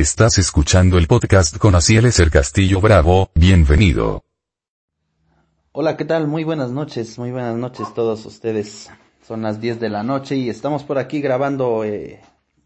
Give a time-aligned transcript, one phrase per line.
[0.00, 4.24] Estás escuchando el podcast con Eser Castillo Bravo, bienvenido.
[5.72, 6.26] Hola, ¿qué tal?
[6.26, 8.88] Muy buenas noches, muy buenas noches todos ustedes.
[9.20, 12.22] Son las 10 de la noche y estamos por aquí grabando eh,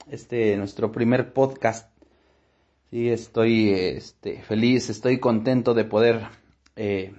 [0.09, 1.91] este nuestro primer podcast.
[2.91, 6.29] Sí, estoy este, feliz, estoy contento de poder
[6.77, 7.17] eh,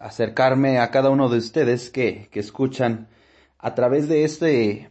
[0.00, 3.06] acercarme a cada uno de ustedes que, que escuchan
[3.58, 4.90] a través de este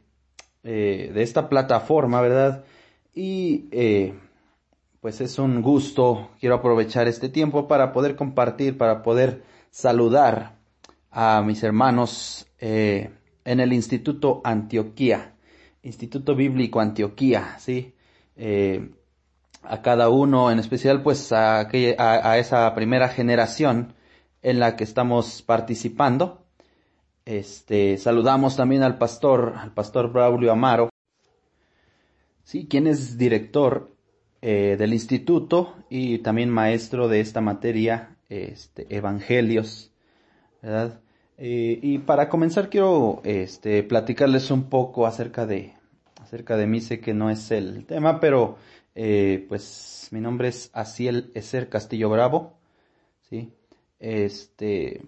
[0.64, 2.64] eh, de esta plataforma, ¿verdad?
[3.14, 4.14] Y eh,
[5.06, 10.56] pues es un gusto, quiero aprovechar este tiempo para poder compartir, para poder saludar
[11.12, 13.12] a mis hermanos eh,
[13.44, 15.36] en el Instituto Antioquía,
[15.84, 17.94] Instituto Bíblico Antioquía, ¿sí?
[19.62, 23.94] a cada uno, en especial pues a, a esa primera generación
[24.42, 26.48] en la que estamos participando.
[27.26, 30.90] Este, saludamos también al pastor, al pastor Braulio Amaro,
[32.44, 33.95] sí, quien es director
[34.48, 39.92] eh, del instituto y también maestro de esta materia, este, evangelios,
[40.62, 41.02] ¿verdad?
[41.40, 45.74] Eh, y para comenzar quiero, este, platicarles un poco acerca de,
[46.22, 48.60] acerca de mí, sé que no es el tema, pero,
[48.94, 52.60] eh, pues, mi nombre es Asiel Eser Castillo Bravo,
[53.28, 53.52] sí,
[53.98, 55.02] este,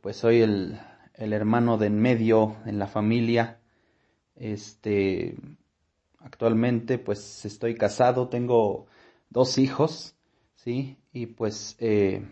[0.00, 0.80] pues soy el,
[1.12, 3.58] el, hermano de en medio en la familia.
[4.36, 5.34] Este,
[6.20, 8.86] actualmente pues estoy casado, tengo
[9.28, 10.16] dos hijos,
[10.54, 10.98] ¿sí?
[11.12, 12.22] Y pues eh,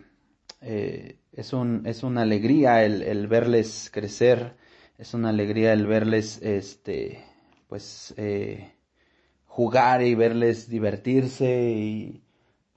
[0.61, 4.55] eh, es, un, es una alegría el, el, verles crecer,
[4.97, 7.23] es una alegría el verles, este,
[7.67, 8.13] pues,
[9.45, 12.23] jugar y verles divertirse y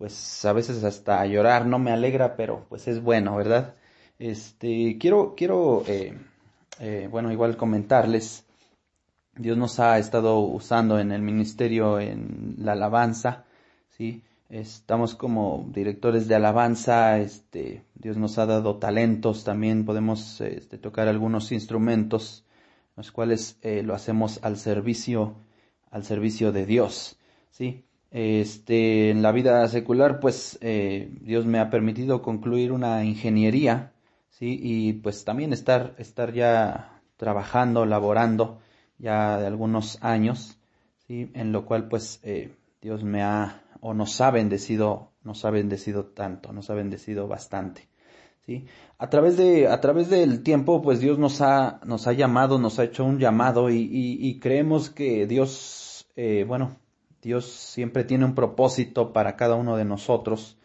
[0.03, 3.77] pues a veces hasta llorar, no me alegra, pero pues es bueno, ¿verdad?
[4.19, 6.19] Este, quiero, quiero, eh,
[6.81, 8.42] eh, bueno, igual comentarles,
[9.37, 13.45] Dios nos ha estado usando en el ministerio en la alabanza,
[13.91, 14.23] ¿sí?
[14.51, 21.09] Estamos como directores de alabanza, este, Dios nos ha dado talentos, también podemos este, tocar
[21.09, 22.45] algunos instrumentos,
[22.97, 25.37] los cuales eh, lo hacemos al servicio,
[25.91, 27.19] al servicio de Dios,
[27.51, 27.85] ¿sí?
[28.11, 33.93] Este, en la vida secular, pues Dios me ha permitido concluir una ingeniería
[34.33, 34.59] ¿sí?
[34.61, 38.61] Y pues también estar, estar ya trabajando, laborando
[39.03, 40.59] ya de algunos años,
[41.07, 41.31] ¿sí?
[41.35, 46.07] En lo cual pues eh, Dios me ha, o nos ha bendecido, nos ha bendecido
[46.07, 47.89] tanto, nos ha bendecido bastante.
[48.47, 48.65] ¿Sí?
[48.99, 52.79] A través de, a través del tiempo, pues Dios nos ha, nos ha llamado, nos
[52.79, 56.77] ha hecho un llamado y, y, creemos que Dios, eh, bueno,
[57.21, 60.59] Dios siempre tiene un propósito para cada uno de nosotros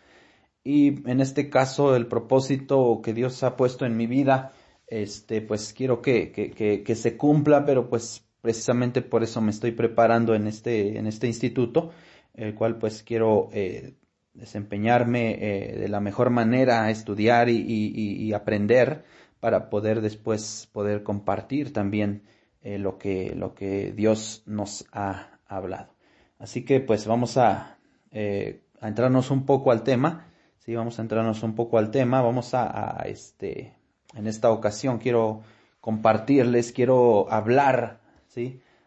[0.67, 4.51] y en este caso el propósito que Dios ha puesto en mi vida,
[4.87, 9.73] este, pues quiero que, que, que, se cumpla, pero pues precisamente por eso me estoy
[9.73, 11.91] preparando en este, en este instituto,
[12.33, 13.95] el cual pues quiero eh,
[14.33, 19.03] desempeñarme eh, de la mejor manera, estudiar y, y, aprender
[19.41, 22.23] para poder después poder compartir también
[22.61, 25.93] eh, lo, que, lo que Dios nos ha hablado.
[26.39, 27.79] Así que pues vamos a,
[28.13, 30.27] a entrarnos un poco al tema.
[30.59, 32.21] Sí, vamos a entrarnos un poco al tema.
[32.21, 33.73] Vamos a, este,
[34.15, 35.41] en esta ocasión quiero
[35.81, 38.06] compartirles, quiero hablar,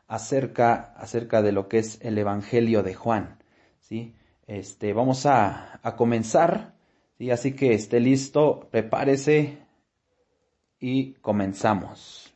[0.07, 3.39] Acerca, acerca de lo que es el Evangelio de Juan,
[3.79, 4.15] ¿sí?
[4.47, 6.75] Este, vamos a, a comenzar,
[7.17, 7.31] ¿sí?
[7.31, 9.59] Así que esté listo, prepárese
[10.81, 12.33] y comenzamos.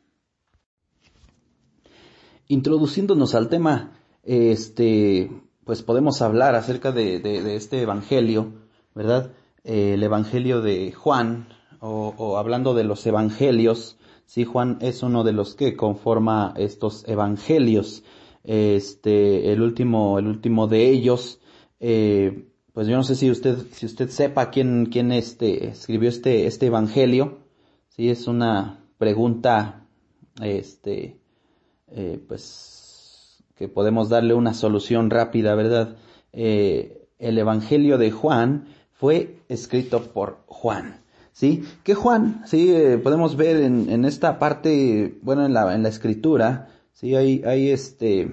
[2.46, 5.30] Introduciéndonos al tema, este,
[5.64, 8.52] pues podemos hablar acerca de, de este Evangelio,
[8.94, 9.32] ¿verdad?
[9.64, 11.48] Eh, el Evangelio de Juan,
[11.80, 18.02] o, hablando de los Evangelios, sí, Juan es uno de los que conforma estos Evangelios.
[18.42, 21.40] Este, el último, el último de ellos,
[21.80, 26.46] eh, pues yo no sé si usted, si usted sepa quién, quién este, escribió este,
[26.46, 27.38] este Evangelio.
[27.88, 29.86] Sí, es una pregunta,
[30.42, 31.20] este,
[31.88, 35.96] eh, pues, que podemos darle una solución rápida, ¿verdad?
[36.32, 41.03] el Evangelio de Juan fue escrito por Juan.
[41.34, 41.64] ¿Sí?
[41.82, 45.88] Que Juan, sí, eh, podemos ver en, en, esta parte, bueno, en la, en la
[45.88, 48.32] escritura, sí, hay, hay este,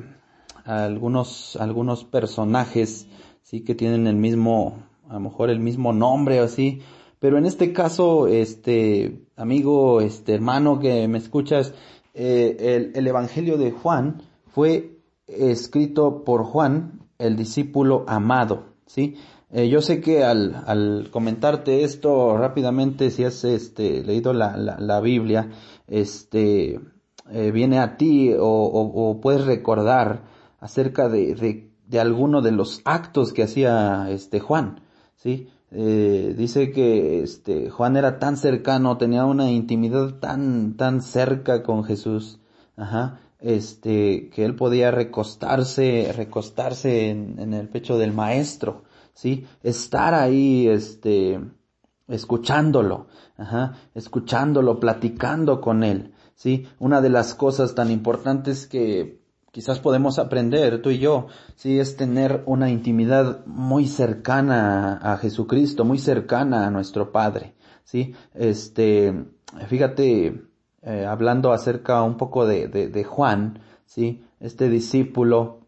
[0.65, 3.07] algunos, algunos personajes,
[3.42, 6.83] sí, que tienen el mismo, a lo mejor el mismo nombre o así,
[7.18, 11.74] pero en este caso, este, amigo, este, hermano que me escuchas,
[12.13, 19.15] eh, el, el Evangelio de Juan fue escrito por Juan, el discípulo amado, ¿sí?
[19.53, 25.50] Eh, yo sé que al, comentarte esto rápidamente, si has este, leído la, la, Biblia,
[25.88, 26.80] este,
[27.30, 30.24] eh, viene a ti o, puedes recordar
[30.59, 31.69] acerca de,
[32.00, 34.81] alguno de los actos que hacía este Juan,
[35.18, 35.50] ¿sí?
[35.71, 41.83] Eh, dice que este Juan era tan cercano, tenía una intimidad tan tan cerca con
[41.86, 42.39] Jesús,
[42.75, 50.67] ajá, este que él podía recostarse, recostarse en el pecho del maestro, sí, estar ahí,
[50.67, 51.39] este,
[52.07, 56.67] escuchándolo, ajá, escuchándolo, platicando con él, sí.
[56.79, 59.21] Una de las cosas tan importantes que
[59.51, 65.85] quizás podemos aprender tú y yo, sí, es tener una intimidad muy cercana a Jesucristo,
[65.85, 67.53] muy cercana a nuestro Padre,
[67.83, 68.13] sí.
[68.33, 69.25] Este,
[69.67, 70.41] fíjate,
[70.83, 75.59] eh, hablando acerca un poco de, de, de, Juan, sí, este discípulo,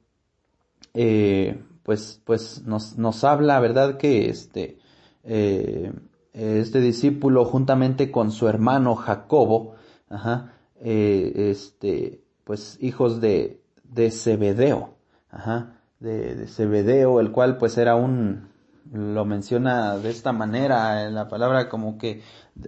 [0.94, 4.80] eh, pues, pues nos, nos habla, verdad, que este,
[5.24, 5.92] eh,
[6.34, 9.76] este discípulo juntamente con su hermano Jacobo,
[10.10, 14.96] ajá, eh, este, pues hijos de, de Zebedeo,
[15.30, 18.50] ajá, de, de el cual pues era un,
[18.92, 22.22] lo menciona de esta manera en la palabra como que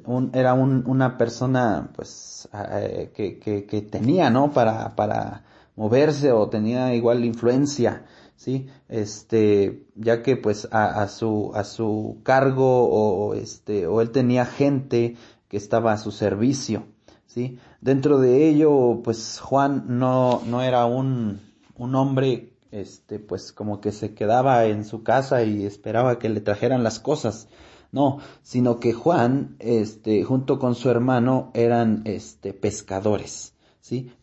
[0.06, 4.52] un, era un, una persona pues eh, que, que, que, tenía, ¿no?
[4.52, 5.44] Para, para
[5.76, 8.68] moverse o tenía igual influencia, ¿sí?
[8.90, 14.46] Este, ya que pues a, a su, a su cargo o este, o él tenía
[14.46, 15.16] gente
[15.48, 16.86] que estaba a su servicio,
[17.26, 17.60] ¿sí?
[17.82, 21.42] Dentro de ello, pues Juan no, no era un,
[21.78, 26.42] un hombre, este, pues como que se quedaba en su casa y esperaba que le
[26.42, 27.48] trajeran las cosas,
[27.92, 33.55] no, sino que Juan, este, junto con su hermano eran, este, pescadores,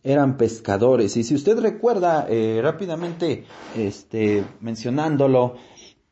[0.03, 1.17] Eran pescadores.
[1.17, 3.45] Y si usted recuerda, eh, rápidamente,
[3.77, 5.55] este, mencionándolo,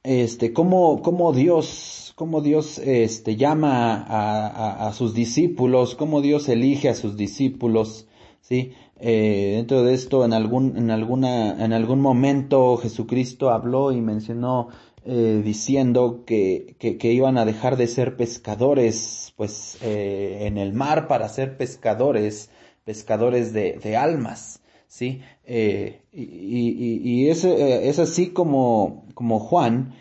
[0.05, 6.49] este, cómo, cómo Dios, cómo Dios, este, llama a, a, a sus discípulos, cómo Dios
[6.49, 8.07] elige a sus discípulos,
[8.41, 8.73] ¿sí?
[9.01, 14.69] Eh, dentro de esto, en algún, en alguna, en algún momento Jesucristo habló y mencionó,
[15.05, 21.09] eh, diciendo que, que, que, iban a dejar de ser pescadores, pues, en el mar
[21.09, 22.51] para ser pescadores,
[22.91, 25.21] pescadores de, de almas, ¿sí?
[25.45, 29.95] Eh, y, y, y es, es, así como, como Juan,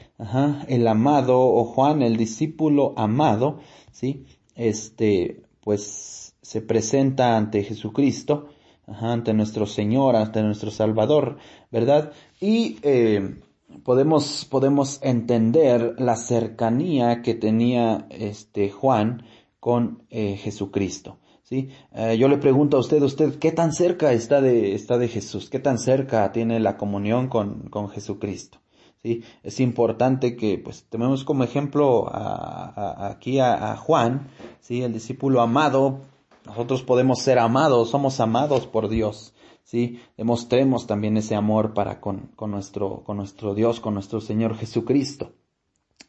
[0.68, 3.60] el amado, o Juan, el discípulo amado,
[3.92, 4.26] ¿sí?
[4.56, 8.48] Este, pues, se presenta ante Jesucristo,
[8.88, 11.38] ante nuestro Señor, ante nuestro Salvador,
[11.70, 12.12] ¿verdad?
[12.42, 13.36] Y, eh,
[13.84, 19.22] podemos, podemos entender la cercanía que tenía este Juan
[19.60, 21.19] con eh, Jesucristo.
[21.50, 21.70] ¿Sí?
[21.94, 25.50] Eh, yo le pregunto a usted, usted, ¿qué tan cerca está de, está de Jesús?
[25.50, 28.60] ¿Qué tan cerca tiene la comunión con, con Jesucristo?
[29.02, 29.24] ¿sí?
[29.42, 34.28] Es importante que, pues, tomemos como ejemplo aquí a, a, Juan,
[34.62, 34.84] ¿sí?
[34.84, 36.02] El discípulo amado.
[36.46, 39.34] Nosotros podemos ser amados, somos amados por Dios.
[39.64, 40.00] ¿sí?
[40.18, 45.34] Demostremos también ese amor para con, con, nuestro, con nuestro Dios, con nuestro Señor Jesucristo.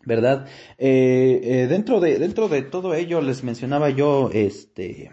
[0.02, 0.46] ¿Verdad?
[0.78, 5.10] Eh, eh, dentro de, dentro de todo ello les mencionaba yo, este,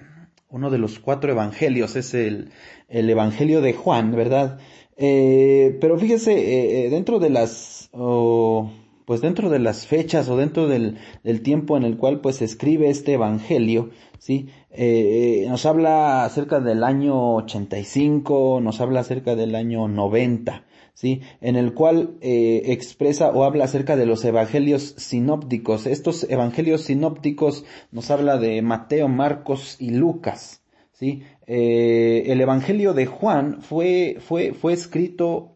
[0.49, 2.51] uno de los cuatro evangelios es el,
[2.89, 4.59] el evangelio de Juan, ¿verdad?
[4.97, 11.41] Eh, pero fíjese, dentro de las, pues dentro de las fechas o dentro del, del
[11.41, 14.49] tiempo en el cual pues se escribe este evangelio, ¿sí?
[14.69, 20.65] Eh, nos habla acerca del año 85, nos habla acerca del año 90,
[20.97, 21.21] ¿sí?
[21.41, 25.86] En el cual eh, expresa o habla acerca de los evangelios sinópticos.
[25.86, 31.22] Estos evangelios sinópticos nos habla de Mateo, Marcos y Lucas, ¿sí?
[31.45, 35.55] Eh, el evangelio de Juan fue, fue, fue escrito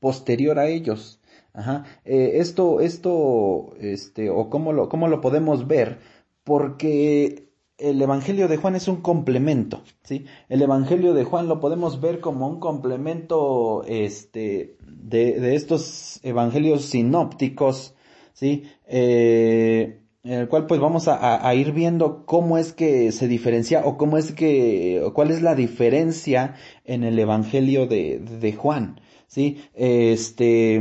[0.00, 1.18] posterior a ellos.
[1.54, 1.84] Ajá.
[2.04, 6.00] Eh, esto, esto, este, o cómo lo, cómo lo podemos ver,
[6.42, 7.43] porque
[7.78, 10.26] el Evangelio de Juan es un complemento, ¿sí?
[10.48, 16.84] El Evangelio de Juan lo podemos ver como un complemento, este, de, de estos Evangelios
[16.84, 17.94] sinópticos,
[18.32, 18.64] ¿sí?
[18.86, 23.82] Eh, en el cual pues vamos a, a, ir viendo cómo es que se diferencia
[23.84, 26.54] o cómo es que, o cuál es la diferencia
[26.84, 29.58] en el Evangelio de, de Juan, ¿sí?
[29.74, 30.80] Este,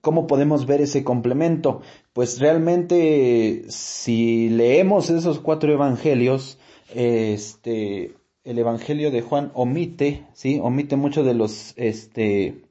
[0.00, 1.82] ¿Cómo podemos ver ese complemento?
[2.12, 6.58] Pues realmente, si leemos esos cuatro evangelios,
[6.92, 12.62] este, el evangelio de Juan omite, sí, omite mucho de los, este,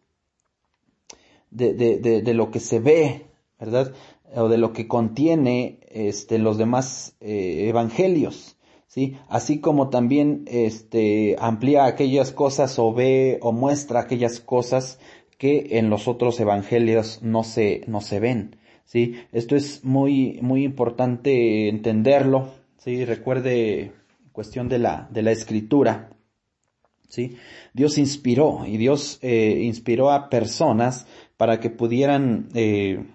[1.51, 3.27] de, de, de, de lo que se ve,
[3.59, 3.93] ¿verdad?
[4.35, 8.57] O de lo que contiene, este, los demás eh, evangelios.
[8.87, 9.17] ¿sí?
[9.29, 14.99] Así como también este amplía aquellas cosas o ve o muestra aquellas cosas
[15.37, 18.58] que en los otros evangelios no se, no se ven.
[18.89, 19.15] ¿Sí?
[19.31, 22.49] Esto es muy, muy importante entenderlo.
[22.77, 23.05] ¿sí?
[23.05, 23.91] Recuerde
[24.31, 26.09] cuestión de la, de la escritura.
[27.07, 27.37] ¿sí?
[27.73, 31.05] Dios inspiró y Dios eh, inspiró a personas
[31.37, 33.05] para que pudieran eh,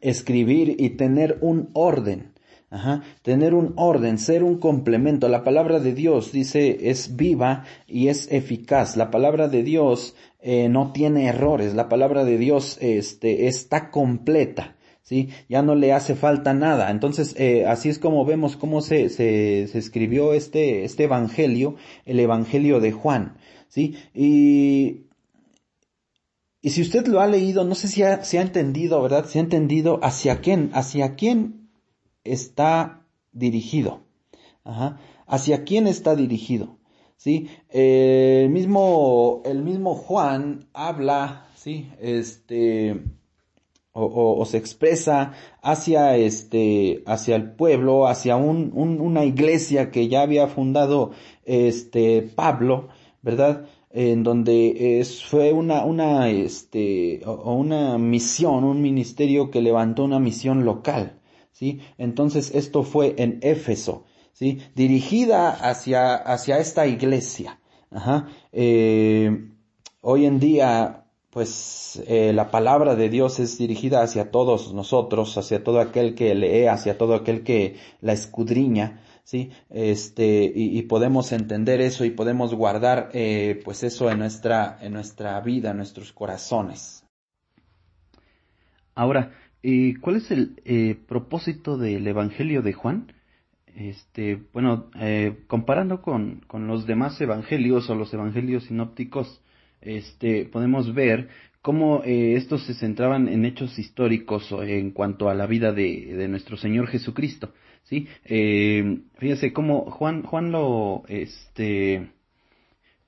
[0.00, 2.32] escribir y tener un orden.
[2.70, 5.26] Ajá, tener un orden, ser un complemento.
[5.30, 8.94] La palabra de Dios dice es viva y es eficaz.
[8.94, 11.74] La palabra de Dios eh, no tiene errores.
[11.74, 14.76] La palabra de Dios este, está completa.
[15.08, 15.30] ¿sí?
[15.48, 16.90] Ya no le hace falta nada.
[16.90, 22.20] Entonces, eh, así es como vemos cómo se, se, se, escribió este, este evangelio, el
[22.20, 23.96] evangelio de Juan, ¿sí?
[24.14, 25.06] Y,
[26.60, 29.24] y si usted lo ha leído, no sé si ha, ha entendido, ¿verdad?
[29.26, 31.70] Si ha entendido hacia quién, hacia quién
[32.24, 34.04] está dirigido.
[35.26, 36.77] Hacia quién está dirigido.
[37.18, 37.50] ¿Sí?
[37.68, 41.90] Eh, el mismo, el mismo Juan habla, ¿sí?
[42.00, 43.02] Este,
[43.92, 50.46] o, se expresa hacia este, hacia el pueblo, hacia un, una iglesia que ya había
[50.46, 51.10] fundado
[51.44, 52.88] este Pablo,
[53.22, 53.66] ¿verdad?
[53.90, 60.20] En donde es, fue una, una, este, o una misión, un ministerio que levantó una
[60.20, 61.18] misión local,
[61.50, 61.80] ¿sí?
[61.96, 64.04] Entonces esto fue en Éfeso,
[64.38, 64.60] ¿sí?
[64.76, 67.58] Dirigida hacia, hacia esta iglesia,
[67.90, 68.28] Ajá.
[68.52, 69.50] Eh,
[70.02, 75.64] hoy en día pues eh, la palabra de Dios es dirigida hacia todos nosotros, hacia
[75.64, 81.80] todo aquel que lee, hacia todo aquel que la escudriña, sí, este y, podemos entender
[81.80, 87.04] eso y podemos guardar eh, pues eso en nuestra en nuestra vida, en nuestros corazones.
[88.94, 89.32] Ahora,
[90.00, 93.17] ¿cuál es el propósito del Evangelio de Juan?
[93.78, 94.90] Este, bueno,
[95.46, 99.40] comparando con, con los demás evangelios o los evangelios sinópticos,
[99.80, 101.28] este, podemos ver
[101.62, 106.28] cómo eh, estos se centraban en hechos históricos en cuanto a la vida de, de
[106.28, 107.52] nuestro Señor Jesucristo.
[107.84, 108.08] ¿sí?
[108.24, 112.10] Eh, fíjense cómo Juan, Juan lo este,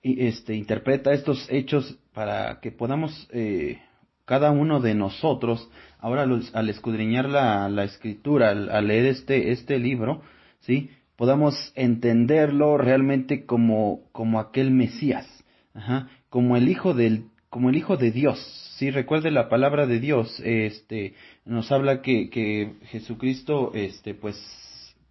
[0.03, 3.79] este, interpreta estos hechos para que podamos eh,
[4.25, 6.23] cada uno de nosotros, ahora
[6.53, 10.23] al escudriñar la, la escritura, al, al, leer este, este libro,
[10.61, 10.91] ¿sí?
[11.17, 15.27] podamos entenderlo realmente como, como aquel Mesías.
[15.75, 18.39] Ajá como el hijo del como el hijo de Dios.
[18.79, 21.15] Si recuerde la palabra de Dios, este
[21.45, 24.37] nos habla que, que Jesucristo este pues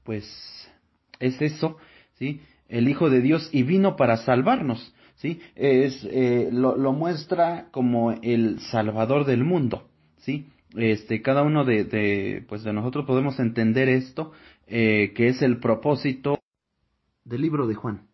[0.04, 0.26] pues
[1.20, 1.78] es eso,
[2.18, 2.42] ¿sí?
[2.70, 5.42] El hijo de Dios y vino para salvarnos, ¿sí?
[5.56, 9.90] Es eh, lo, lo, muestra como el salvador del mundo,
[10.20, 10.48] ¿sí?
[10.78, 14.32] Este cada uno de, de pues de nosotros podemos entender esto
[14.70, 16.40] eh, que es el propósito
[17.26, 18.10] del libro de Juan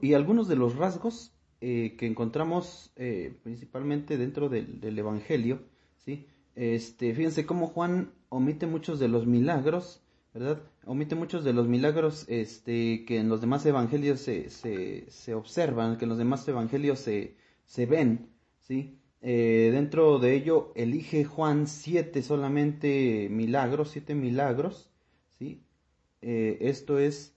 [0.00, 5.62] y algunos de los rasgos eh, que encontramos eh, principalmente dentro del, Evangelio,
[5.98, 6.26] ¿sí?
[6.54, 10.02] Este, fíjense cómo Juan omite muchos de los milagros,
[10.32, 10.62] ¿verdad?
[10.84, 15.98] Omite muchos de los milagros este, que en los demás evangelios se, se, se observan,
[15.98, 18.30] que en los demás evangelios se, se ven,
[18.60, 18.97] ¿sí?
[19.20, 24.90] Eh, dentro de ello elige Juan siete solamente milagros, siete milagros,
[25.38, 25.62] ¿sí?
[26.20, 27.34] esto es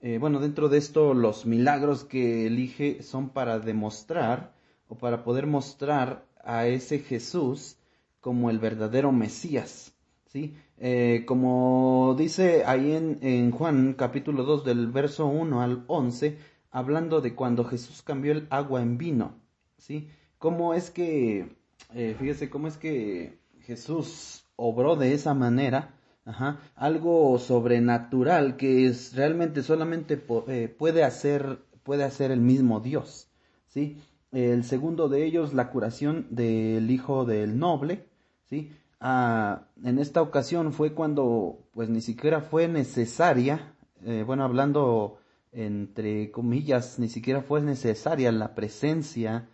[0.00, 4.54] eh, bueno, dentro de esto los milagros que elige son para demostrar
[4.88, 7.76] o para poder mostrar a ese Jesús
[8.20, 9.92] como el verdadero Mesías.
[10.26, 10.54] ¿sí?
[10.78, 16.38] Eh, como dice ahí en, en, Juan capítulo 2 del verso 1 al 11,
[16.70, 19.34] hablando de cuando Jesús cambió el agua en vino.
[19.78, 20.08] ¿sí?
[20.38, 21.56] ¿Cómo es que,
[21.94, 25.94] eh, fíjese, cómo es que Jesús obró de esa manera?
[26.24, 33.28] Ajá, algo sobrenatural que es realmente solamente eh, puede hacer puede hacer el mismo Dios,
[33.66, 33.96] ¿sí?
[34.30, 38.04] El segundo de ellos, la curación del hijo del noble,
[38.44, 38.70] ¿sí?
[39.00, 45.18] Ah, en esta ocasión fue cuando pues ni siquiera fue necesaria, eh, bueno, hablando
[45.50, 49.48] entre comillas, ni siquiera fue necesaria la presencia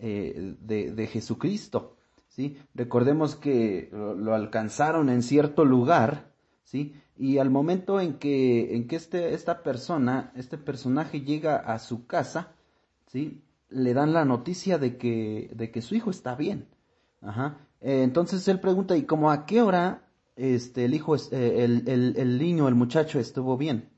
[0.00, 1.96] eh, de, de Jesucristo,
[2.28, 2.58] ¿sí?
[2.74, 6.32] Recordemos que lo, alcanzaron en cierto lugar,
[6.64, 6.94] ¿sí?
[7.18, 12.06] Y al momento en que, en que este, esta persona, este personaje llega a su
[12.06, 12.54] casa,
[13.06, 13.42] ¿sí?
[13.68, 16.66] Le dan la noticia de que, de que su hijo está bien.
[17.20, 17.58] Ajá.
[17.80, 22.14] Eh, entonces él pregunta, ¿y cómo a qué hora este, el hijo, eh, el, el,
[22.16, 23.90] el, niño, el muchacho estuvo bien?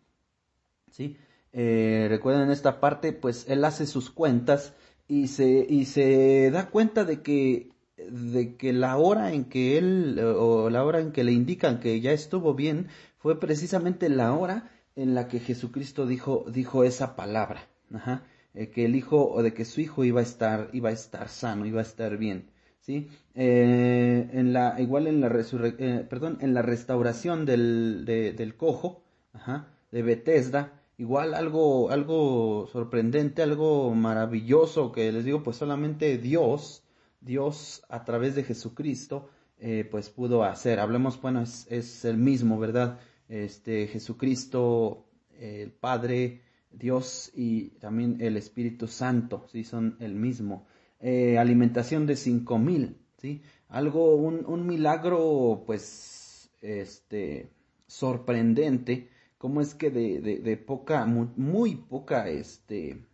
[0.91, 1.17] ¿Sí?
[1.53, 4.75] Eh, recuerden esta parte, pues él hace sus cuentas
[5.09, 7.73] y se, y se da cuenta de que
[8.11, 12.01] de que la hora en que él o la hora en que le indican que
[12.01, 17.69] ya estuvo bien fue precisamente la hora en la que Jesucristo dijo dijo esa palabra,
[17.93, 18.25] Ajá.
[18.55, 21.29] Eh, que el hijo o de que su hijo iba a estar iba a estar
[21.29, 23.09] sano, iba a estar bien, sí.
[23.35, 29.05] Eh, en la igual en la eh, perdón en la restauración del de, del cojo,
[29.33, 36.85] Ajá, de Bethesda, igual algo, algo sorprendente, algo maravilloso que les digo, pues solamente Dios,
[37.21, 40.81] Dios a través de Jesucristo, eh, pues pudo hacer.
[40.81, 42.99] Hablemos, bueno, es, el mismo, ¿verdad?
[43.29, 45.07] Este, Jesucristo,
[45.39, 50.67] el Padre, Dios y también el Espíritu Santo, sí, son el mismo.
[51.01, 57.51] Eh, alimentación de cinco mil, sí, algo, un, un milagro, pues, este,
[57.87, 59.09] sorprendente,
[59.43, 63.05] cómo es que de, de, poca, muy, muy, poca, este,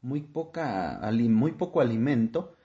[0.00, 2.56] muy poca, muy poco alimento,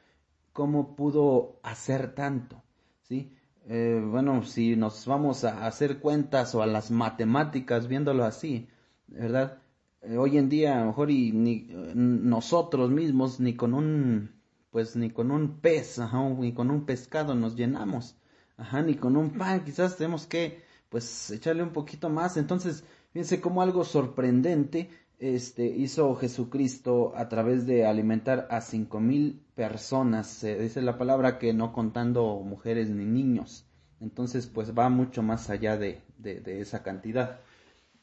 [0.54, 2.64] cómo pudo hacer tanto,
[3.02, 3.36] ¿sí?
[3.68, 8.70] Eh, bueno, si nos vamos a hacer cuentas o a las matemáticas viéndolo así,
[9.08, 9.58] ¿verdad?
[10.04, 14.32] Eh, hoy en día a lo mejor y ni nosotros mismos ni con un
[14.72, 18.16] pues ni con un pez, ajá, ni con un pescado nos llenamos,
[18.56, 22.38] ajá, ni con un pan, quizás tenemos que pues echarle un poquito más.
[22.38, 24.90] Entonces, fíjense cómo algo sorprendente
[25.20, 31.40] este hizo Jesucristo a través de alimentar a cinco mil personas, se dice la palabra
[31.40, 33.66] que no contando mujeres ni niños.
[34.02, 37.40] Entonces, pues va mucho más allá de, de esa cantidad.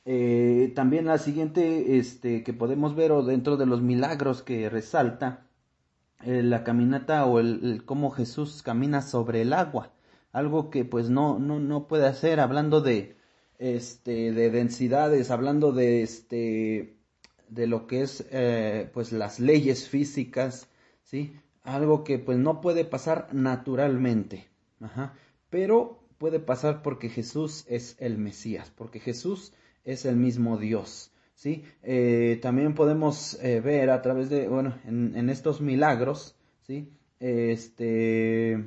[0.04, 5.46] Eh, también la siguiente este, que podemos ver o dentro de los milagros que resalta
[6.24, 9.92] eh, la caminata o el, cómo Jesús camina sobre el agua
[10.32, 13.16] algo que pues no no no puede hacer hablando de
[13.58, 16.96] este de densidades hablando de este
[17.48, 20.68] de lo que es eh, pues las leyes físicas
[21.04, 24.48] sí algo que pues no puede pasar naturalmente
[24.80, 25.14] Ajá.
[25.50, 29.52] pero puede pasar porque Jesús es el Mesías porque Jesús
[29.84, 31.12] es el mismo Dios.
[31.34, 31.64] ¿sí?
[31.82, 36.92] Eh, también podemos eh, ver a través de, bueno, en, en estos milagros, ¿sí?
[37.20, 38.64] este,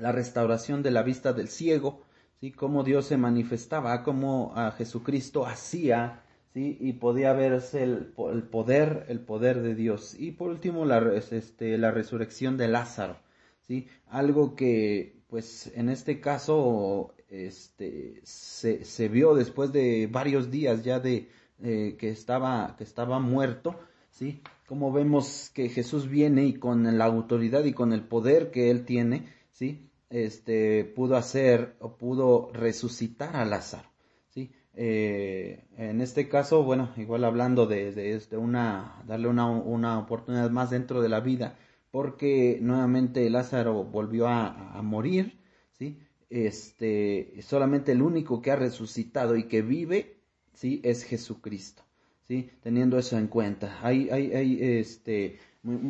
[0.00, 2.02] la restauración de la vista del ciego,
[2.40, 2.50] ¿sí?
[2.52, 6.22] Cómo Dios se manifestaba, cómo a Jesucristo hacía,
[6.54, 6.78] ¿sí?
[6.80, 10.14] Y podía verse el, el, poder, el poder de Dios.
[10.18, 13.18] Y por último, la, este, la resurrección de Lázaro,
[13.66, 13.88] ¿sí?
[14.08, 20.98] Algo que, pues, en este caso, este, se, se vio después de varios días ya
[20.98, 21.28] de
[21.62, 23.78] eh, que estaba, que estaba muerto,
[24.10, 24.40] ¿sí?
[24.66, 28.86] Como vemos que Jesús viene y con la autoridad y con el poder que él
[28.86, 29.89] tiene, ¿sí?
[30.10, 33.88] Este, pudo hacer o pudo resucitar a Lázaro,
[34.28, 34.52] ¿sí?
[34.74, 41.00] Eh, en este caso, bueno, igual hablando de, una, darle una, una oportunidad más dentro
[41.00, 41.56] de la vida,
[41.90, 45.38] porque nuevamente Lázaro volvió a, a morir,
[45.78, 45.98] ¿sí?
[46.30, 50.20] este, solamente el único que ha resucitado y que vive,
[50.54, 51.82] sí, es Jesucristo,
[52.26, 53.78] sí, teniendo eso en cuenta.
[53.82, 55.38] Hay, hay, hay, este,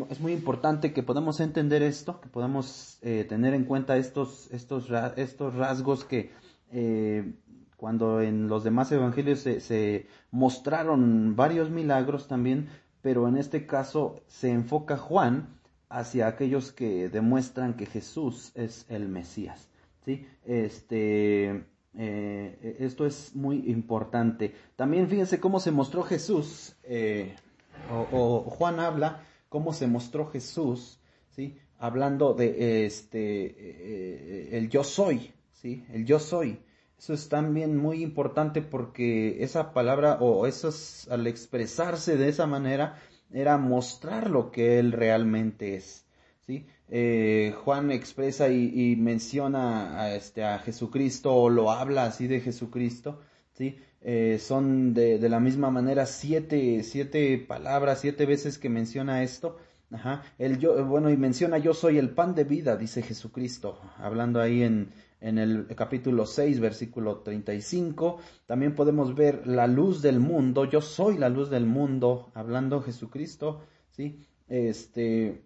[0.08, 4.88] es muy importante que podamos entender esto, que podamos eh, tener en cuenta estos, estos,
[5.16, 6.32] estos rasgos que,
[6.72, 7.34] eh,
[7.76, 12.68] cuando en los demás evangelios se, mostraron varios milagros también,
[13.00, 15.48] pero en este caso se enfoca Juan
[15.88, 19.68] hacia aquellos que demuestran que Jesús es el Mesías.
[20.04, 20.26] ¿sí?
[20.44, 21.64] Este,
[21.96, 24.52] eh, esto es muy importante.
[24.74, 26.74] También fíjense cómo se mostró Jesús,
[28.12, 30.98] o, Juan habla cómo se mostró Jesús,
[31.36, 31.58] ¿sí?
[31.78, 35.84] Hablando de este, eh, el yo soy, ¿sí?
[35.92, 36.60] El yo soy.
[36.98, 42.46] Eso es también muy importante porque esa palabra o eso es, al expresarse de esa
[42.46, 42.98] manera
[43.32, 46.06] era mostrar lo que él realmente es.
[46.46, 46.66] ¿sí?
[46.88, 52.40] Eh, Juan expresa y, y menciona a, este, a Jesucristo o lo habla así de
[52.40, 53.20] Jesucristo,
[53.52, 53.78] ¿sí?
[54.02, 59.58] Eh, son de, de, la misma manera siete, siete palabras, siete veces que menciona esto.
[59.92, 60.22] Ajá.
[60.38, 64.62] El yo, bueno, y menciona yo soy el pan de vida, dice Jesucristo, hablando ahí
[64.62, 68.18] en, en el capítulo 6, versículo 35.
[68.46, 73.62] También podemos ver la luz del mundo, yo soy la luz del mundo, hablando Jesucristo,
[73.90, 74.24] ¿sí?
[74.48, 75.42] Este,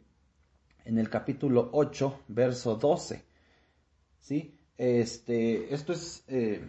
[0.85, 3.25] en el capítulo 8, verso 12.
[4.21, 4.55] ¿Sí?
[4.77, 6.67] Este, esto es eh,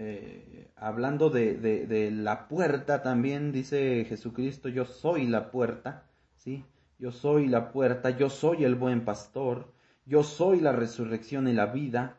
[0.00, 6.04] eh, hablando de, la puerta también, dice Jesucristo, yo soy la puerta,
[6.36, 6.64] ¿sí?
[7.00, 9.72] Yo soy la puerta, yo soy el buen pastor,
[10.06, 12.16] yo soy la resurrección y la vida,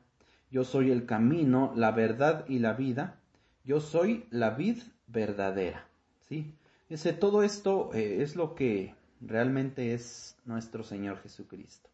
[0.51, 3.21] yo soy el camino, la verdad y la vida,
[3.63, 5.87] yo soy la vid verdadera,
[6.27, 6.53] ¿sí?
[6.89, 11.89] Ese, todo esto eh, es lo que realmente es nuestro Señor Jesucristo.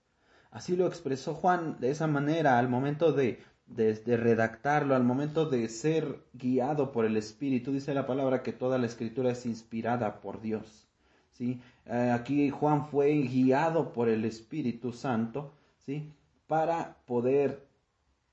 [0.50, 5.46] Así lo expresó Juan de esa manera al momento de, de, de, redactarlo, al momento
[5.48, 7.72] de ser guiado por el Espíritu.
[7.72, 10.86] Dice la palabra que toda la escritura es inspirada por Dios.
[11.32, 11.60] ¿sí?
[11.86, 15.54] Eh, aquí Juan fue guiado por el Espíritu Santo
[15.86, 16.12] ¿sí?
[16.48, 17.66] para poder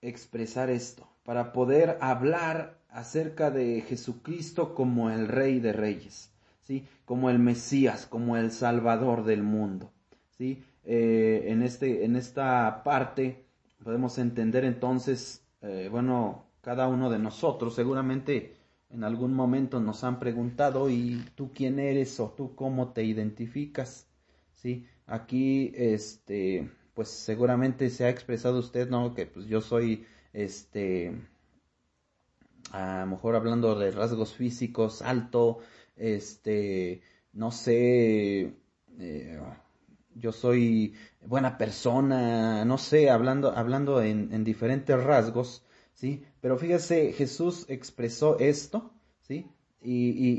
[0.00, 6.30] expresar esto, para poder hablar acerca de Jesucristo como el Rey de Reyes,
[6.62, 6.86] ¿sí?
[7.04, 9.92] Como el Mesías, como el Salvador del mundo,
[10.36, 10.62] ¿sí?
[10.84, 13.44] Eh, en, este, en esta parte
[13.82, 18.56] podemos entender entonces, eh, bueno, cada uno de nosotros seguramente
[18.90, 24.06] en algún momento nos han preguntado, ¿y tú quién eres o tú cómo te identificas?
[24.52, 24.86] ¿Sí?
[25.06, 29.14] Aquí, este, pues seguramente se ha expresado usted, ¿no?
[29.14, 31.14] Que pues yo soy, este,
[32.70, 35.58] a lo mejor hablando de rasgos físicos, alto,
[35.96, 38.54] este, no sé,
[38.98, 39.40] eh,
[40.14, 40.94] yo soy
[41.26, 46.24] buena persona, no sé, hablando, hablando en, en diferentes rasgos, ¿sí?
[46.40, 49.50] Pero fíjese, Jesús expresó esto, ¿sí?
[49.80, 50.30] Y, y,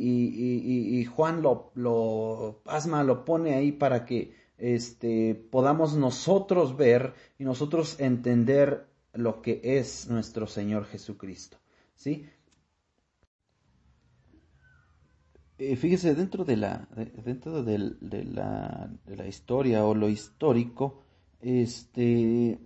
[0.63, 7.13] y, y, Juan lo, lo pasma, lo pone ahí para que este, podamos nosotros ver
[7.37, 11.57] y nosotros entender lo que es nuestro Señor Jesucristo,
[11.95, 12.25] ¿sí?
[15.65, 16.89] Eh, fíjese, dentro de la,
[17.23, 20.99] dentro de, la, de la historia o lo histórico,
[21.39, 22.59] este,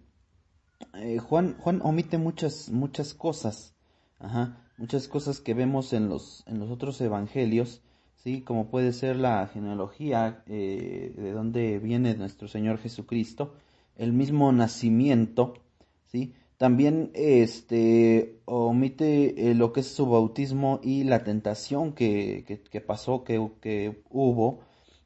[0.95, 3.75] eh, Juan, Juan omite muchas, muchas cosas,
[4.17, 7.83] ajá, muchas cosas que vemos en los, en los otros evangelios,
[8.15, 13.53] sí, como puede ser la genealogía eh, de dónde viene nuestro Señor Jesucristo,
[13.95, 15.53] el mismo nacimiento,
[16.07, 22.81] sí, también este omite eh, lo que es su bautismo y la tentación que, que,
[22.81, 24.61] pasó, que, que hubo,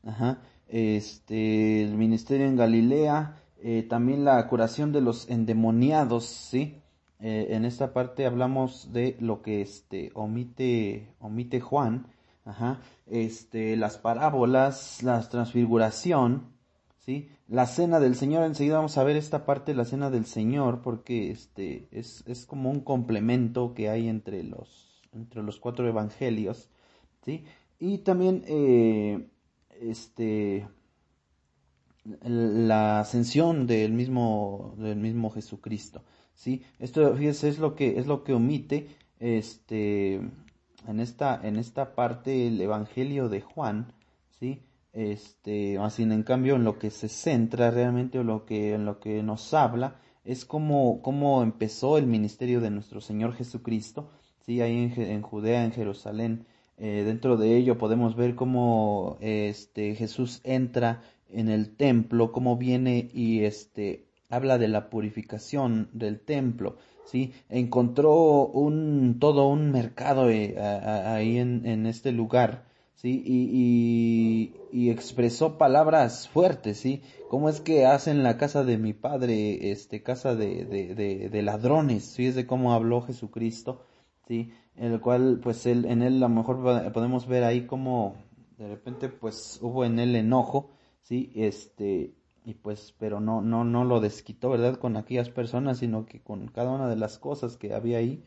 [0.06, 6.78] ajá, este, el ministerio en Galilea, eh, también la curación de los endemoniados, ¿sí?
[7.20, 12.08] Eh, en esta parte hablamos de lo que este, omite, omite Juan,
[12.46, 16.48] ajá, este, las parábolas, la transfiguración,
[17.06, 17.30] ¿sí?
[17.48, 20.82] La cena del Señor, enseguida vamos a ver esta parte de la cena del Señor,
[20.82, 26.70] porque este, es, es como un complemento que hay entre los, entre los cuatro evangelios,
[27.26, 27.46] ¿sí?
[27.80, 29.28] Y también, eh,
[29.82, 30.68] este,
[32.24, 36.04] la ascensión del mismo, del mismo Jesucristo.
[36.36, 36.64] ¿sí?
[36.80, 38.88] Esto, fíjese, es lo que, es lo que omite,
[39.20, 40.16] este,
[40.88, 43.94] en esta, en esta parte el Evangelio de Juan,
[44.40, 44.64] ¿sí?
[44.94, 49.24] Este, en cambio en lo que se centra realmente o lo que, en lo que
[49.24, 54.12] nos habla es cómo, cómo empezó el ministerio de nuestro Señor Jesucristo,
[54.46, 54.62] ¿sí?
[54.62, 56.46] Ahí en, en Judea, en Jerusalén,
[56.78, 63.10] eh, dentro de ello podemos ver cómo este, Jesús entra en el templo, cómo viene
[63.14, 67.34] y este habla de la purificación del templo, ¿sí?
[67.50, 72.66] Encontró un, todo un mercado eh, ahí en, en, este lugar,
[73.02, 73.24] ¿sí?
[73.26, 77.02] Y, y, expresó palabras fuertes, ¿sí?
[77.30, 81.42] ¿Cómo es que hacen la casa de mi padre, este, casa de, de, de, de
[81.42, 82.28] ladrones, ¿sí?
[82.28, 83.82] Es de cómo habló Jesucristo,
[84.28, 84.54] ¿sí?
[84.76, 88.16] En el cual, pues, él, en él a lo mejor podemos ver ahí como
[88.60, 90.70] de repente, pues, hubo en él enojo,
[91.02, 92.14] sí, este,
[92.46, 94.78] y pues, pero no, no, no lo desquitó, ¿verdad?
[94.78, 98.24] Con aquellas personas, sino que con cada una de las cosas que había ahí,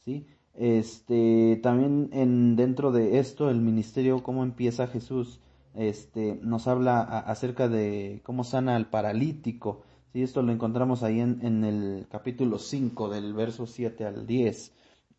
[0.00, 0.26] sí.
[0.56, 5.40] Este, también en, dentro de esto, el ministerio, cómo empieza Jesús,
[5.74, 11.44] este, nos habla acerca de cómo sana al paralítico, sí, esto lo encontramos ahí en,
[11.44, 14.72] en el capítulo 5, del verso 7 al 10,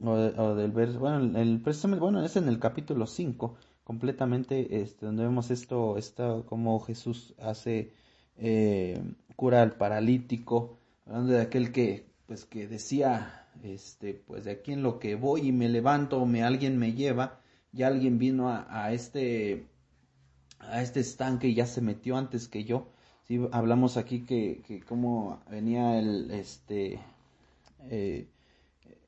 [0.04, 0.16] o,
[0.56, 5.52] del verso, bueno, el, el, bueno, es en el capítulo 5, completamente este, donde vemos
[5.52, 7.94] esto, esto como Jesús hace
[8.38, 9.02] eh,
[9.36, 14.84] cura al paralítico, hablando de aquel que pues que decía este pues de aquí en
[14.84, 17.40] lo que voy y me levanto me alguien me lleva
[17.72, 19.68] ya alguien vino a, este
[20.60, 22.90] a este estanque y ya se metió antes que yo
[23.28, 27.00] sí hablamos aquí que, que como venía el este
[27.90, 28.28] eh,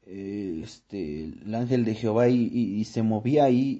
[0.09, 3.77] este, el ángel de Jehová y, se movía ahí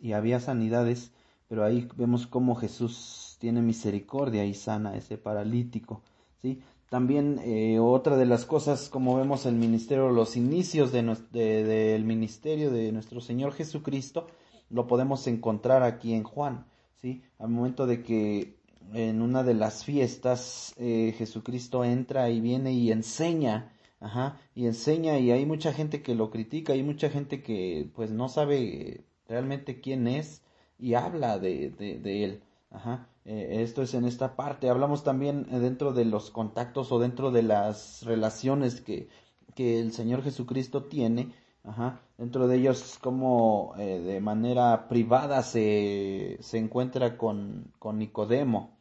[0.00, 1.12] y, había sanidades,
[1.48, 6.02] pero ahí vemos cómo Jesús tiene misericordia y sana ese paralítico,
[6.40, 6.60] ¿sí?
[6.88, 12.70] También eh, otra de las cosas, como vemos el ministerio, los inicios del de, ministerio
[12.70, 14.28] de nuestro Señor Jesucristo,
[14.70, 16.66] lo podemos encontrar aquí en Juan,
[17.00, 17.22] ¿sí?
[17.38, 18.56] Al momento de que
[18.94, 25.18] en una de las fiestas eh, Jesucristo entra y viene y enseña Ajá, y enseña
[25.18, 29.80] y hay mucha gente que lo critica, hay mucha gente que pues no sabe realmente
[29.80, 30.42] quién es
[30.78, 32.42] y habla de, de, él.
[32.70, 34.70] Ajá, eh, esto es en esta parte.
[34.70, 39.08] Hablamos también eh, dentro de los contactos o dentro de las relaciones que,
[39.56, 41.34] que el Señor Jesucristo tiene.
[41.64, 48.78] Ajá, dentro de ellos como eh, de manera privada se, se encuentra con, con Nicodemo.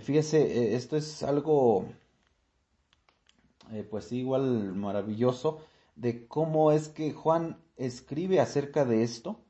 [0.00, 1.86] Fíjese, esto es algo
[3.90, 5.58] pues igual maravilloso
[5.94, 9.40] de cómo es que Juan escribe acerca de esto,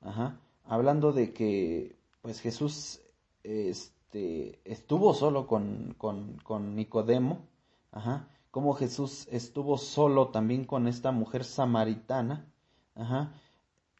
[0.00, 3.02] ajá, hablando de que pues Jesús
[3.44, 7.46] este, estuvo solo con, con, con Nicodemo,
[7.90, 12.46] ajá, como Jesús estuvo solo también con esta mujer samaritana,
[12.94, 13.32] ajá,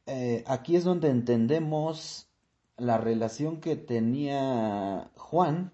[0.07, 2.28] eh, aquí es donde entendemos
[2.76, 5.72] la relación que tenía Juan,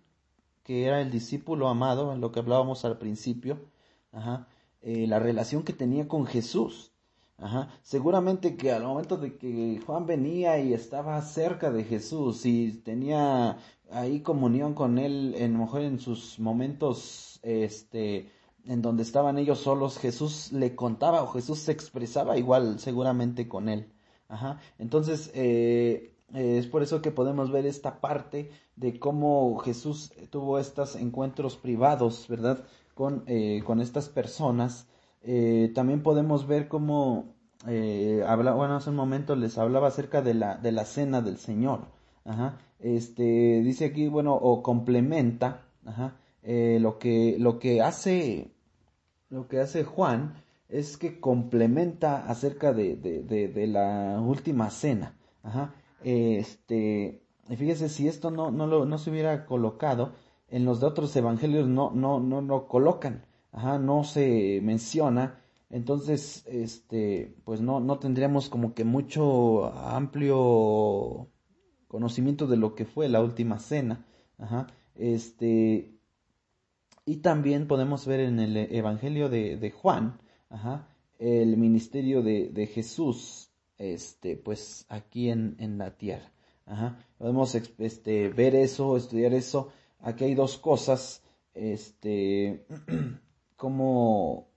[0.62, 3.58] que era el discípulo amado, en lo que hablábamos al principio,
[4.12, 4.46] ajá,
[4.82, 6.92] eh, la relación que tenía con Jesús.
[7.38, 7.68] Ajá.
[7.82, 13.58] Seguramente que al momento de que Juan venía y estaba cerca de Jesús y tenía
[13.90, 18.30] ahí comunión con él, en mejor en sus momentos, este,
[18.64, 23.68] en donde estaban ellos solos, Jesús le contaba o Jesús se expresaba igual seguramente con
[23.68, 23.92] él.
[24.28, 24.58] Ajá.
[24.78, 30.96] Entonces, eh, es por eso que podemos ver esta parte de cómo Jesús tuvo estos
[30.96, 32.64] encuentros privados, ¿verdad?
[32.94, 34.88] Con, eh, con estas personas.
[35.30, 37.34] Eh, también podemos ver cómo,
[37.66, 41.36] eh, habla, bueno, hace un momento les hablaba acerca de la, de la cena del
[41.36, 41.80] Señor.
[42.24, 42.56] Ajá.
[42.78, 48.54] Este, dice aquí, bueno, o complementa, ajá, eh, lo que, lo que hace,
[49.28, 50.32] lo que hace Juan
[50.70, 55.14] es que complementa acerca de, de, de, la última cena.
[55.42, 55.74] Ajá.
[56.04, 57.20] Este,
[57.54, 60.12] fíjese si esto no, no, lo, no se hubiera colocado,
[60.48, 66.44] en los de otros evangelios no, no, no lo colocan, ajá, no se menciona, entonces,
[66.46, 71.28] este, pues no, no tendríamos como que mucho amplio
[71.88, 74.06] conocimiento de lo que fue la última cena,
[74.38, 75.98] ajá, este,
[77.04, 82.66] y también podemos ver en el evangelio de, de Juan, ajá, el ministerio de, de
[82.66, 86.32] Jesús, este, pues aquí en, en la tierra.
[86.68, 86.98] Ajá.
[87.16, 89.72] Podemos este, ver eso, estudiar eso.
[90.00, 91.22] Aquí hay dos cosas.
[91.54, 92.66] Este,
[93.58, 94.48] como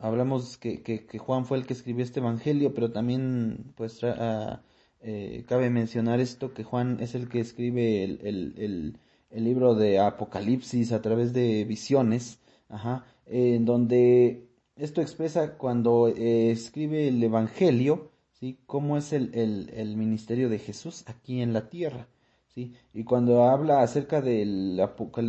[0.00, 4.58] hablamos que, que, Juan fue el que escribió este evangelio, pero también pues uh,
[5.02, 8.98] eh, cabe mencionar esto, que Juan es el que escribe el, el,
[9.30, 16.50] el, libro de Apocalipsis a través de visiones, ajá, en donde esto expresa cuando eh,
[16.50, 18.58] escribe el evangelio, ¿sí?
[18.66, 22.08] Cómo es el, ministerio de Jesús aquí en la tierra,
[22.48, 22.72] ¿sí?
[22.92, 24.80] Y cuando habla acerca del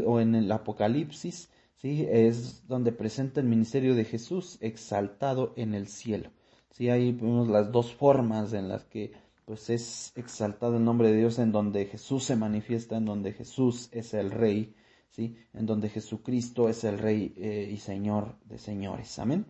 [0.05, 1.49] o en el Apocalipsis,
[1.81, 2.05] ¿sí?
[2.09, 6.29] Es donde presenta el ministerio de Jesús exaltado en el cielo,
[6.71, 6.89] ¿sí?
[6.89, 9.13] Ahí vemos las dos formas en las que
[9.45, 13.89] pues es exaltado el nombre de Dios en donde Jesús se manifiesta, en donde Jesús
[13.91, 14.75] es el Rey,
[15.09, 15.35] ¿sí?
[15.53, 19.17] En donde Jesucristo es el Rey eh, y Señor de señores.
[19.19, 19.45] Amén.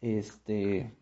[0.00, 0.92] Este,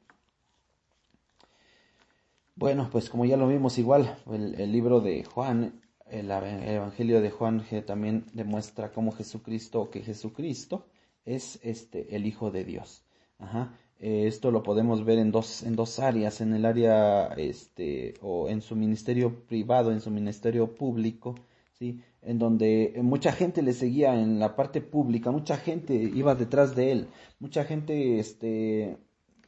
[2.54, 7.64] bueno, pues como ya lo vimos igual, el, libro de Juan, el, Evangelio de Juan
[7.86, 10.86] también demuestra cómo Jesucristo, que Jesucristo
[11.24, 13.04] es este el Hijo de Dios.
[13.38, 13.72] Ajá.
[14.00, 18.48] Eh, esto lo podemos ver en dos, en dos áreas, en el área, este, o
[18.48, 21.34] en su ministerio privado, en su ministerio público,
[21.78, 22.00] ¿sí?
[22.22, 26.92] En donde mucha gente le seguía en la parte pública, mucha gente iba detrás de
[26.92, 27.08] él,
[27.40, 28.96] mucha gente, este,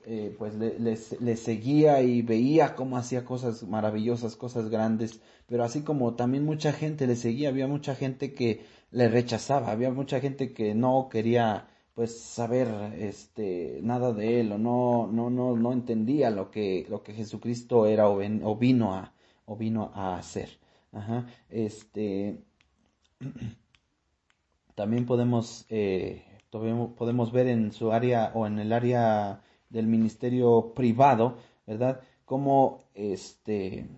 [0.05, 6.15] eh, pues le, seguía y veía cómo hacía cosas maravillosas, cosas grandes, pero así como
[6.15, 10.75] también mucha gente le seguía, había mucha gente que le rechazaba, había mucha gente que
[10.75, 16.51] no quería pues saber este nada de él o no no no no entendía lo
[16.51, 19.13] que lo que Jesucristo era o, o vino a
[19.47, 20.49] o vino a hacer.
[20.93, 21.27] Ajá.
[21.49, 22.39] Este
[24.75, 31.39] también podemos eh, podemos ver en su área o en el área del ministerio privado,
[31.67, 32.01] ¿verdad?
[32.25, 33.89] Como este,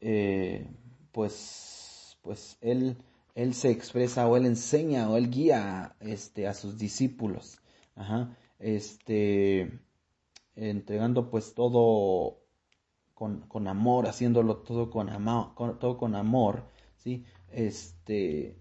[0.00, 0.66] eh,
[1.12, 2.96] pues, pues él,
[3.34, 7.58] él se expresa o él enseña o él guía este, a sus discípulos,
[7.94, 9.78] ajá, este,
[10.56, 12.38] entregando pues todo
[13.14, 16.64] con, con amor, haciéndolo todo con, amor, todo con amor,
[16.96, 17.24] ¿sí?
[17.50, 18.56] Este,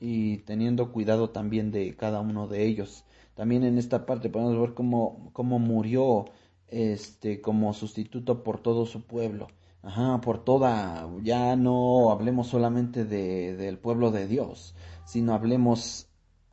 [0.00, 3.04] y teniendo cuidado también de cada uno de ellos.
[3.38, 6.24] También en esta parte podemos ver cómo, cómo murió
[6.66, 9.46] este como sustituto por todo su pueblo.
[9.80, 14.74] Ajá, por toda, ya no hablemos solamente de, del pueblo de Dios,
[15.04, 16.08] sino hablemos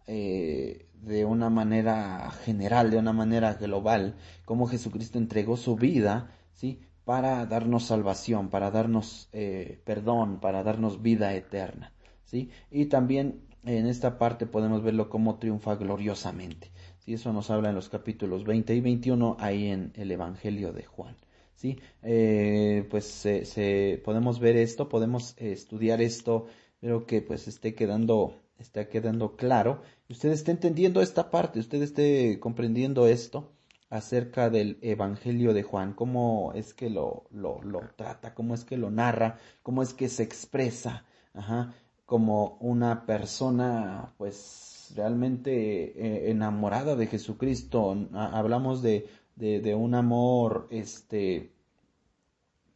[0.06, 6.82] eh, de una manera general, de una manera global, cómo Jesucristo entregó su vida, ¿sí?
[7.04, 11.94] Para darnos salvación, para darnos eh, perdón, para darnos vida eterna,
[12.26, 12.52] ¿sí?
[12.70, 16.72] Y también en esta parte podemos verlo como triunfa gloriosamente.
[17.06, 17.14] ¿Sí?
[17.14, 21.16] Eso nos habla en los capítulos 20 y 21 ahí en el Evangelio de Juan.
[21.56, 21.80] ¿sí?
[22.04, 26.48] Eh, pues se, podemos ver esto, podemos estudiar esto
[26.86, 32.40] espero que pues esté quedando, está quedando claro, usted esté entendiendo esta parte, usted esté
[32.40, 33.54] comprendiendo esto
[33.90, 38.78] acerca del Evangelio de Juan, cómo es que lo, lo, lo trata, cómo es que
[38.78, 41.74] lo narra, cómo es que se expresa, ajá,
[42.06, 47.96] como una persona pues realmente eh, enamorada de Jesucristo.
[48.14, 51.52] Hablamos de, de, un amor, este,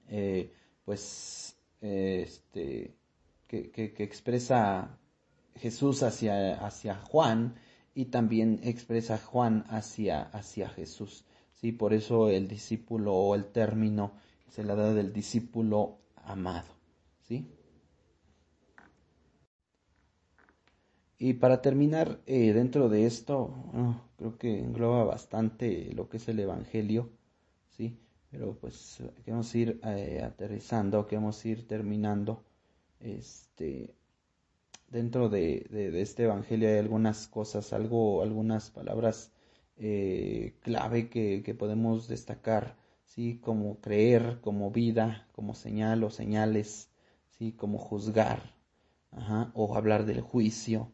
[0.07, 0.51] eh,
[0.85, 2.95] pues, este,
[3.47, 4.97] que, que, expresa
[5.55, 7.55] Jesús hacia, hacia Juan
[7.93, 11.25] y también expresa Juan hacia, hacia Jesús.
[11.53, 14.13] Sí, por eso el discípulo o el término
[14.49, 16.67] se le da del discípulo amado.
[17.27, 17.45] ¿Sí?
[21.21, 23.53] Y para terminar, eh, dentro de esto,
[24.17, 27.09] creo que engloba bastante lo que es el Evangelio,
[27.67, 27.99] ¿sí?
[28.31, 32.43] Pero pues queremos ir eh, aterrizando, queremos ir terminando.
[33.01, 33.93] Este,
[34.89, 39.33] dentro de, de, este Evangelio hay algunas cosas, algo, algunas palabras
[39.77, 43.39] eh, clave que, que podemos destacar, ¿sí?
[43.43, 46.89] Como creer, como vida, como señal o señales,
[47.37, 47.51] ¿sí?
[47.51, 48.53] Como juzgar,
[49.11, 50.91] ajá, o hablar del juicio,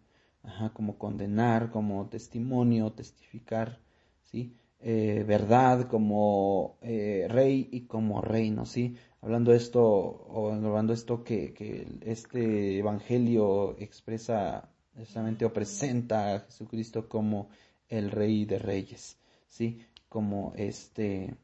[0.47, 3.79] ajá, como condenar, como testimonio, testificar,
[4.23, 4.55] ¿sí?
[4.79, 8.95] Eh, verdad como eh, rey y como reino, ¿sí?
[9.21, 17.09] Hablando esto, o hablando esto que, que este evangelio expresa precisamente o presenta a Jesucristo
[17.09, 17.49] como
[17.89, 19.81] el rey de reyes, ¿sí?
[20.09, 21.35] Como este,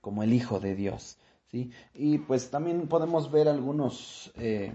[0.00, 1.18] como el hijo de Dios,
[1.50, 1.70] ¿sí?
[1.94, 4.74] Y pues también podemos ver algunos, eh,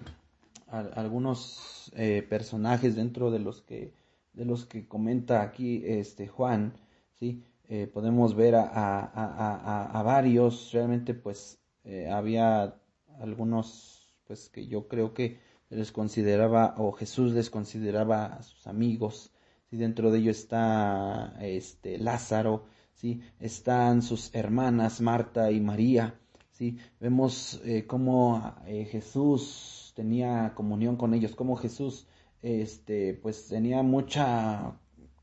[0.71, 3.93] algunos eh, personajes dentro de los que
[4.33, 6.73] de los que comenta aquí este Juan
[7.19, 10.71] sí eh, podemos ver a, a, a, a, varios.
[10.71, 12.75] Realmente pues eh, había
[13.19, 19.31] algunos pues que yo creo que les consideraba o Jesús les consideraba a sus amigos
[19.69, 26.79] sí dentro de ellos está este Lázaro sí están sus hermanas Marta y María sí
[26.99, 32.07] vemos eh, cómo Jesús tenía comunión con ellos, como Jesús,
[32.41, 34.79] este, pues tenía mucha,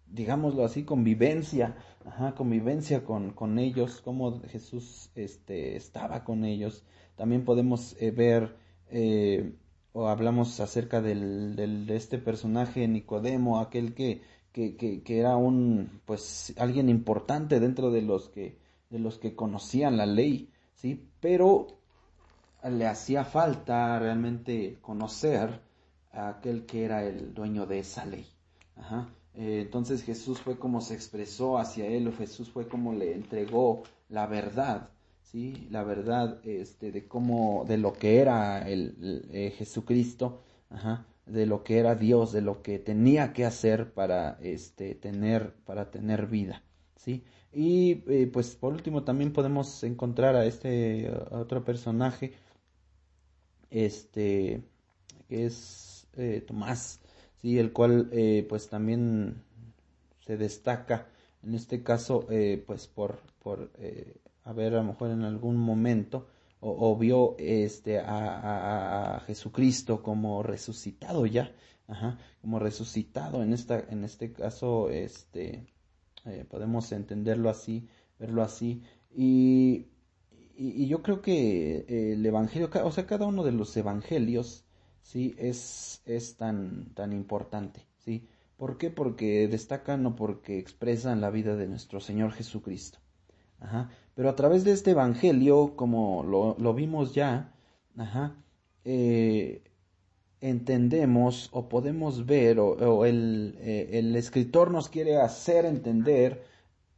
[0.07, 6.85] digámoslo así, convivencia, ajá, convivencia con, con ellos, como Jesús, este, estaba con ellos.
[7.17, 8.55] También podemos eh, ver,
[8.91, 9.55] eh,
[9.95, 14.21] o hablamos acerca del, del, de este personaje Nicodemo, aquel que,
[14.53, 18.59] que, que, que era un, pues, alguien importante dentro de los que,
[18.91, 21.76] de los que conocían la ley, sí, pero
[22.71, 25.61] le hacía falta realmente conocer
[26.13, 28.27] a aquel que era el dueño de esa ley.
[28.77, 29.09] Ajá.
[29.35, 33.83] Eh, entonces Jesús fue como se expresó hacia él, o Jesús fue como le entregó
[34.09, 34.89] la verdad,
[35.23, 35.69] ¿sí?
[35.71, 41.65] La verdad este, de cómo, de lo que era el, eh, Jesucristo, ajá, de lo
[41.65, 46.63] que era Dios, de lo que tenía que hacer para este, tener, para tener vida,
[46.97, 47.23] ¿sí?
[47.53, 52.33] Y eh, pues por último también podemos encontrar a este otro personaje
[53.71, 54.63] este,
[55.29, 57.01] que es eh, Tomás,
[57.41, 59.43] sí, el cual eh, pues también
[60.25, 61.09] se destaca
[61.43, 63.71] en este caso eh, pues por, por
[64.45, 66.27] haber a lo mejor en algún momento
[66.61, 71.53] o, vio este a, a, Jesucristo como resucitado ya,
[71.87, 75.67] ajá, como resucitado en esta, en este caso, este,
[76.49, 77.87] podemos entenderlo así,
[78.19, 78.83] verlo así,
[79.15, 79.87] y
[80.57, 84.65] y, yo creo que eh, el evangelio, o sea, cada uno de los evangelios,
[85.03, 88.29] sí, es, es tan, tan importante, sí.
[88.57, 88.91] ¿Por qué?
[88.91, 92.99] Porque destacan o porque expresan la vida de nuestro Señor Jesucristo.
[93.61, 93.91] Ajá.
[94.15, 97.53] Pero a través de este evangelio, como lo, lo vimos ya,
[97.97, 98.35] ajá,
[98.85, 99.63] eh,
[100.41, 106.45] entendemos o podemos ver o, o el, eh, el, escritor nos quiere hacer entender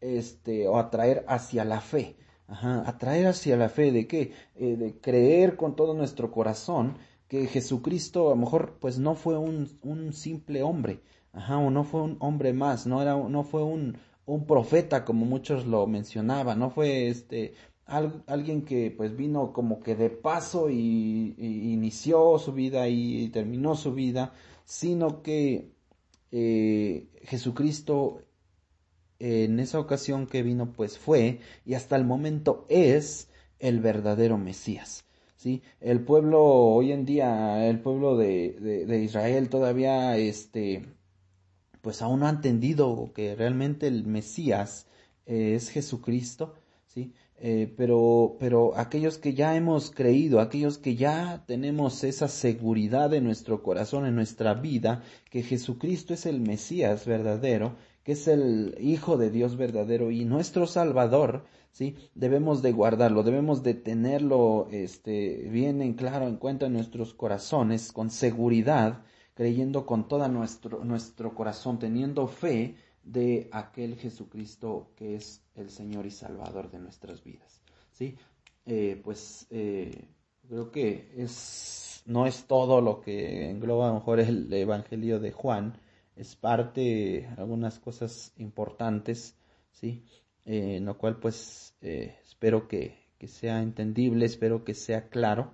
[0.01, 2.16] este o atraer hacia la fe
[2.49, 4.33] Ajá, atraer hacia la fe de qué?
[4.57, 6.97] Eh, de creer con todo nuestro corazón
[7.29, 11.85] que Jesucristo a lo mejor pues no fue un, un simple hombre, ajá, o no
[11.85, 16.59] fue un hombre más, no era, no fue un, un profeta como muchos lo mencionaban,
[16.59, 17.55] no fue este
[18.27, 23.77] alguien que pues vino como que de paso y, y inició su vida y terminó
[23.77, 24.33] su vida,
[24.65, 25.71] sino que
[26.31, 28.23] eh, Jesucristo
[29.19, 35.04] en esa ocasión que vino pues fue y hasta el momento es el verdadero Mesías.
[35.37, 35.62] ¿sí?
[35.81, 40.85] El pueblo hoy en día, el pueblo de, de, Israel todavía este
[41.81, 44.87] pues aún no ha entendido que realmente el Mesías
[45.27, 46.54] es Jesucristo,
[46.87, 47.12] ¿sí?
[47.40, 53.25] eh, pero, pero aquellos que ya hemos creído, aquellos que ya tenemos esa seguridad en
[53.25, 57.77] nuestro corazón, en nuestra vida, que Jesucristo es el Mesías verdadero,
[58.09, 61.94] que es el Hijo de Dios verdadero y nuestro Salvador, ¿sí?
[62.15, 67.92] Debemos de guardarlo, debemos de tenerlo este, bien en claro en cuenta en nuestros corazones,
[67.92, 69.04] con seguridad,
[69.35, 76.06] creyendo con todo nuestro, nuestro corazón, teniendo fe, de aquel Jesucristo que es el Señor
[76.06, 77.61] y Salvador de nuestras vidas.
[77.92, 78.17] ¿sí?
[78.65, 80.09] Eh, pues eh,
[80.48, 85.31] creo que es, no es todo lo que engloba a lo mejor el Evangelio de
[85.31, 85.79] Juan,
[86.19, 89.37] es parte, algunas cosas importantes,
[89.73, 90.04] ¿sí?
[90.44, 95.52] Eh, en lo cual pues espero que, que, sea entendible, espero que sea claro,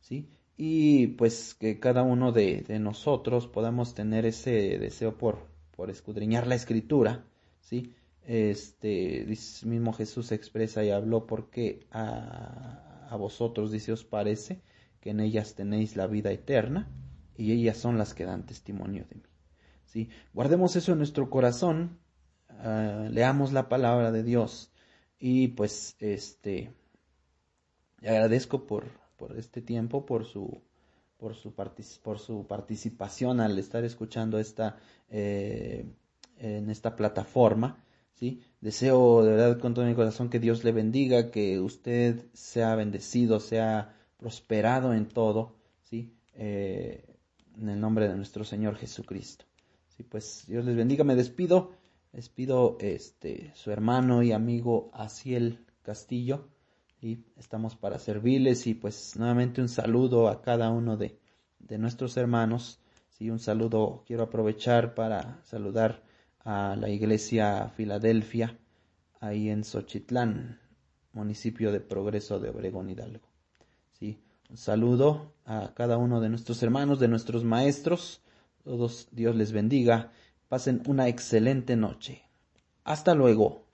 [0.00, 0.28] ¿sí?
[0.56, 6.46] Y pues que cada uno de, de nosotros podamos tener ese deseo por, por escudriñar
[6.46, 7.26] la escritura,
[7.60, 7.94] ¿sí?
[8.22, 9.24] Este,
[9.64, 14.62] mismo Jesús expresa y habló porque a, a vosotros, dice, os parece
[15.00, 16.88] que en ellas tenéis la vida eterna
[17.36, 19.35] y ellas son las que dan testimonio de mí.
[19.86, 20.08] ¿Sí?
[20.32, 21.98] Guardemos eso en nuestro corazón,
[22.50, 24.70] uh, leamos la palabra de Dios
[25.18, 26.72] y pues este,
[28.02, 28.84] agradezco por,
[29.16, 30.62] por este tiempo, por su
[31.18, 31.54] por su,
[32.02, 34.76] por su participación al estar escuchando esta,
[35.08, 35.86] eh,
[36.38, 37.82] en esta plataforma.
[38.14, 38.42] ¿sí?
[38.60, 43.40] Deseo de verdad con todo mi corazón que Dios le bendiga, que usted sea bendecido,
[43.40, 46.14] sea prosperado en todo, ¿sí?
[46.34, 47.04] Eh,
[47.58, 49.44] en el nombre de nuestro Señor Jesucristo.
[49.96, 51.72] Sí, pues Dios les bendiga, me despido,
[52.12, 56.48] despido este, su hermano y amigo Asiel Castillo
[57.00, 61.18] y estamos para servirles y pues nuevamente un saludo a cada uno de,
[61.60, 62.78] de nuestros hermanos.
[63.08, 66.02] Sí, un saludo, quiero aprovechar para saludar
[66.40, 68.58] a la iglesia Filadelfia,
[69.20, 70.60] ahí en Xochitlán,
[71.14, 73.26] municipio de Progreso de Obregón Hidalgo.
[73.92, 74.20] Sí,
[74.50, 78.20] un saludo a cada uno de nuestros hermanos, de nuestros maestros.
[78.66, 80.10] Todos Dios les bendiga.
[80.48, 82.24] Pasen una excelente noche.
[82.82, 83.65] Hasta luego.